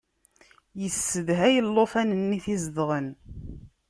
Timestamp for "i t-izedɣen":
2.37-3.07